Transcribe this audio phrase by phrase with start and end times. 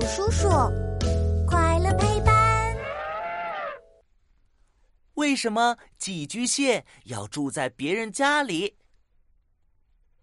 [0.00, 0.48] 友叔叔，
[1.46, 2.74] 快乐陪伴。
[5.12, 8.74] 为什么寄居蟹要住在别人家里？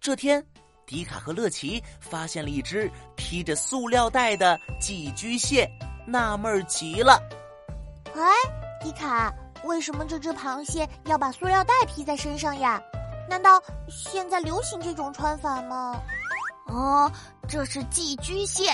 [0.02, 0.44] 这天，
[0.88, 5.70] 迪卡和乐奇发现了一只披着塑料袋的寄居蟹，
[6.08, 7.22] 纳闷极了。
[8.16, 8.32] 哎，
[8.82, 9.32] 迪卡，
[9.64, 12.82] 为什么这只螃蟹要把塑料袋披在身上呀？
[13.30, 16.02] 难道现在流行这种穿法吗？
[16.66, 17.12] 哦，
[17.48, 18.72] 这是寄居蟹，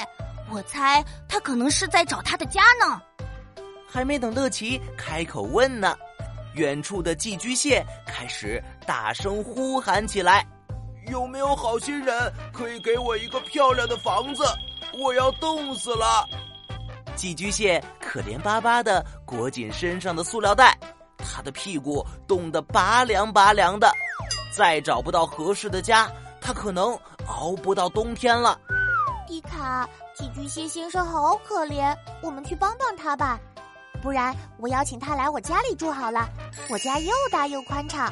[0.52, 3.02] 我猜他可能是在找他的家呢。
[3.88, 5.96] 还没等乐奇开口问呢，
[6.54, 10.46] 远处的寄居蟹开始大声呼喊起来
[11.10, 14.44] ：“有没有好心人可以给我一个漂亮的房子？
[15.02, 16.28] 我要冻死了！”
[17.16, 20.78] 寄居蟹可怜巴巴的裹紧身上的塑料袋，
[21.18, 23.92] 它的屁股冻得拔凉拔凉的，
[24.52, 26.98] 再找不到合适的家，它可能。
[27.26, 28.60] 熬不到冬天了，
[29.28, 33.40] 迪卡，寄居蟹先生好可怜，我们去帮帮他吧。
[34.02, 36.28] 不然我邀请他来我家里住好了，
[36.70, 38.12] 我家又大又宽敞。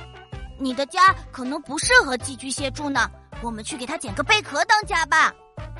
[0.57, 3.09] 你的家可能不适合寄居蟹住呢，
[3.41, 5.33] 我们去给他捡个贝壳当家吧。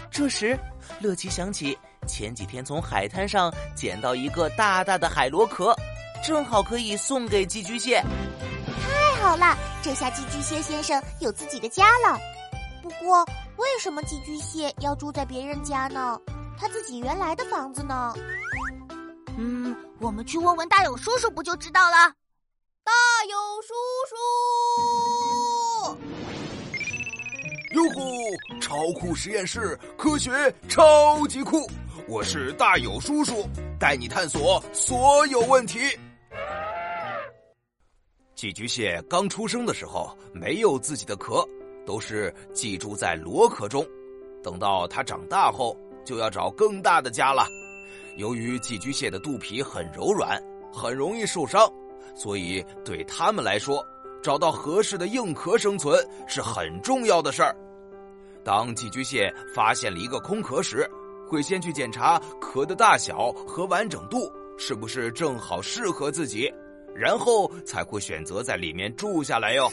[0.10, 0.60] 这时，
[1.00, 5.73] 乐奇想起前几天从海滩上捡到一个大大的海螺壳，
[6.23, 8.04] 正好可以送给寄居蟹。
[8.84, 12.20] 太好了，这下寄居蟹先生有自己的家了。
[12.82, 13.26] 不过，
[13.58, 16.20] 为什么寄居蟹要住在别人家呢？
[16.58, 18.14] 他自己原来的房子呢？
[19.38, 22.14] 嗯，我们去问问大勇叔叔不就知道了。
[22.84, 22.92] 大
[23.30, 23.74] 勇叔
[24.10, 25.98] 叔，
[27.76, 28.60] 哟呼！
[28.60, 30.32] 超酷实验室，科学
[30.68, 31.70] 超级酷！
[32.08, 33.48] 我是大勇叔叔，
[33.80, 35.80] 带你探索所有问题。
[38.36, 41.48] 寄居蟹刚出生的时候没有自己的壳。
[41.86, 43.86] 都是寄住在螺壳中，
[44.44, 47.46] 等到它长大后，就要找更大的家了。
[48.18, 51.72] 由于寄居蟹的肚皮很柔软，很容易受伤，
[52.16, 53.86] 所以对它们来说，
[54.22, 57.55] 找到合适的硬壳生存是很重要的事儿。
[58.44, 60.89] 当寄居蟹发现了一个空壳时，
[61.28, 66.52] 会先去检查壳的大小和完整度是不是正好适合自己，
[66.94, 69.70] 然后才会选择在里面住下来哟。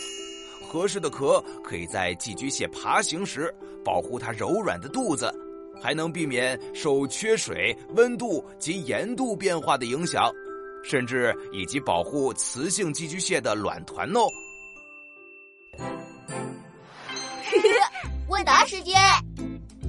[0.66, 3.52] 合适的壳可以在寄居蟹爬行时
[3.84, 5.32] 保护它柔软的肚子，
[5.82, 10.30] 还能避免受缺水、温度及盐度变化的影响，
[10.84, 14.28] 甚至以及保护雌性寄居蟹的卵团哦。
[18.28, 18.94] 问答时间，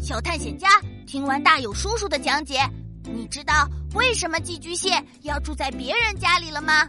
[0.02, 0.68] 小探险家
[1.06, 2.60] 听完大友叔叔的讲解，
[3.04, 4.92] 你知道为什么寄居蟹
[5.24, 6.88] 要住在别人家里了吗？